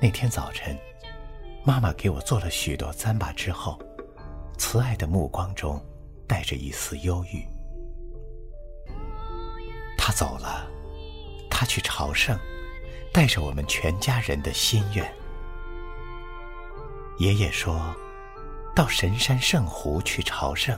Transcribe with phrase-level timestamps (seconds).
[0.00, 0.76] 那天早晨，
[1.64, 3.78] 妈妈给我做了许多糌粑之后，
[4.58, 5.80] 慈爱的目光中
[6.26, 7.46] 带着一丝忧郁。
[9.96, 10.68] 她走了，
[11.62, 12.36] 他去朝圣，
[13.12, 15.14] 带着我们全家人的心愿。
[17.18, 17.94] 爷爷说，
[18.74, 20.76] 到神山圣湖去朝圣，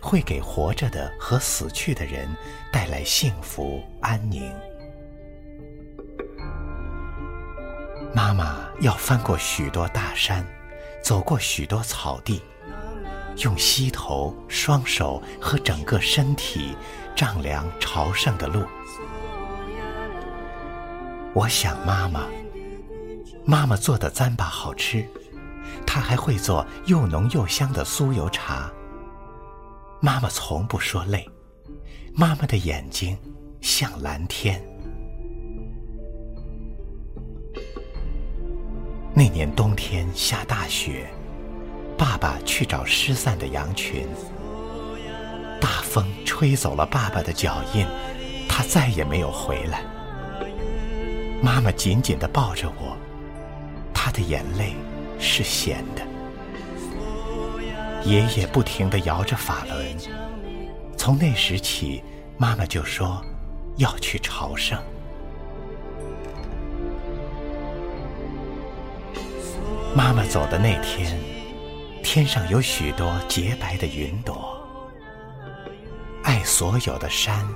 [0.00, 2.34] 会给活着的和死去的人
[2.72, 4.50] 带来幸福安宁。
[8.14, 10.42] 妈妈要翻过许多大山，
[11.02, 12.42] 走过许多草地，
[13.44, 16.74] 用膝头、双手和整个身体
[17.14, 18.64] 丈量朝圣的路。
[21.36, 22.24] 我想妈妈，
[23.44, 25.06] 妈妈做的糌粑好吃，
[25.86, 28.72] 她还会做又浓又香的酥油茶。
[30.00, 31.28] 妈妈从不说累，
[32.14, 33.18] 妈妈的眼睛
[33.60, 34.64] 像蓝天。
[39.12, 41.06] 那年冬天下大雪，
[41.98, 44.08] 爸爸去找失散的羊群。
[45.60, 47.86] 大风吹走了爸爸的脚印，
[48.48, 49.84] 他再也没有回来。
[51.46, 52.96] 妈妈紧紧地抱着我，
[53.94, 54.74] 她的眼泪
[55.16, 56.02] 是咸的。
[58.04, 59.96] 爷爷不停地摇着法轮，
[60.96, 62.02] 从那时起，
[62.36, 63.24] 妈妈就说
[63.76, 64.76] 要去朝圣。
[69.94, 71.16] 妈妈走的那天，
[72.02, 74.60] 天上有许多洁白的云朵。
[76.24, 77.46] 爱所有的山，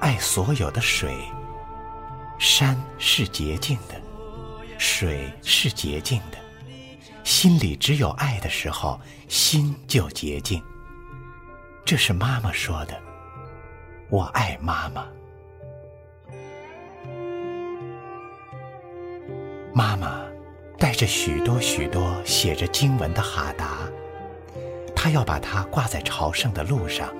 [0.00, 1.14] 爱所有的水。
[2.38, 4.00] 山是洁净的，
[4.78, 6.38] 水是洁净的。
[7.22, 10.62] 心里只有爱的时候，心就洁净。
[11.84, 13.00] 这是妈妈说的。
[14.10, 15.06] 我爱妈妈。
[19.72, 20.22] 妈妈。
[20.76, 23.88] 带着许多许多写着经文的哈达，
[24.94, 27.14] 她要把它挂在朝圣的路上。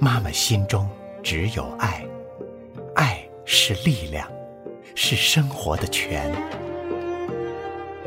[0.00, 0.88] 妈妈心中
[1.22, 2.04] 只有，爱
[3.54, 4.28] 是力量，
[4.96, 6.28] 是生活的泉。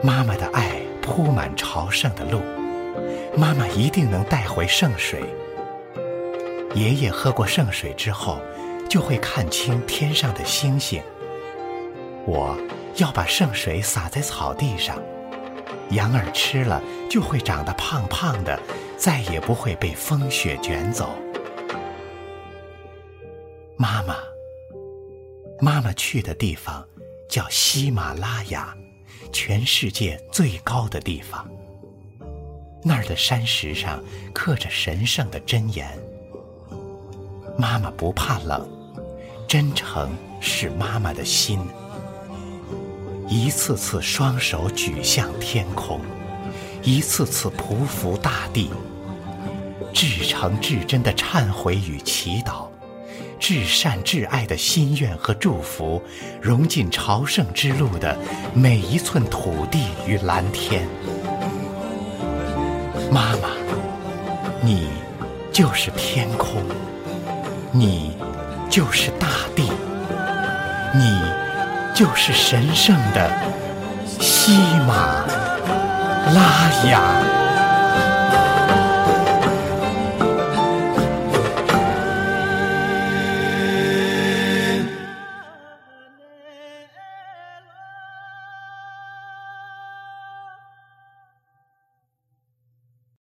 [0.04, 2.42] 妈妈的爱铺满朝圣的路，
[3.38, 5.24] 妈妈一定能带回圣水。
[6.76, 8.40] 爷爷喝过圣水之后，
[8.90, 11.02] 就会看清天上的星星。
[12.26, 12.58] 我。
[12.98, 14.98] 要把圣水洒在草地上，
[15.92, 18.60] 羊儿吃了就会长得胖胖的，
[18.98, 21.12] 再也不会被风雪卷走。
[23.76, 24.16] 妈妈，
[25.60, 26.86] 妈妈去的地方
[27.28, 28.76] 叫喜马拉雅，
[29.32, 31.50] 全世界最高的地方。
[32.84, 34.02] 那儿的山石上
[34.34, 35.88] 刻着神圣的箴言。
[37.58, 38.70] 妈妈不怕冷，
[39.48, 41.60] 真诚是妈妈的心。
[43.28, 46.00] 一次次双手举向天空，
[46.84, 48.70] 一次次匍匐大地，
[49.92, 52.67] 至诚至真的忏悔与祈祷，
[53.40, 56.02] 至善至爱的心愿和祝福，
[56.42, 58.18] 融进朝圣之路的
[58.54, 60.88] 每一寸土地与蓝天。
[63.12, 63.50] 妈妈，
[64.62, 64.90] 你
[65.52, 66.64] 就是天空，
[67.72, 68.16] 你
[68.70, 69.72] 就是大地，
[70.94, 71.48] 你。
[71.96, 73.28] 就是神圣的
[74.20, 74.52] 喜
[74.88, 75.26] 马
[76.32, 77.47] 拉雅。